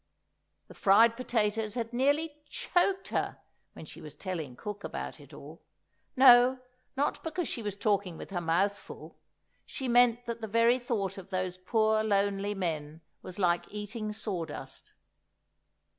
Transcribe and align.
The 0.67 0.73
fried 0.73 1.15
potatoes 1.15 1.75
had 1.75 1.93
nearly 1.93 2.35
choked 2.49 3.09
her, 3.09 3.37
when 3.73 3.85
she 3.85 4.01
was 4.01 4.15
telling 4.15 4.55
cook 4.55 4.83
about 4.83 5.19
it 5.19 5.31
all... 5.31 5.61
no, 6.15 6.57
not 6.97 7.21
because 7.23 7.47
she 7.47 7.61
was 7.61 7.75
talking 7.77 8.17
with 8.17 8.31
her 8.31 8.41
mouth 8.41 8.75
full; 8.75 9.19
she 9.63 9.87
meant 9.87 10.25
that 10.25 10.41
the 10.41 10.47
very 10.47 10.79
thought 10.79 11.19
of 11.19 11.29
those 11.29 11.59
poor 11.59 12.03
lonely 12.03 12.55
men 12.55 13.01
was 13.21 13.37
like 13.37 13.65
eating 13.71 14.11
sawdust. 14.11 14.91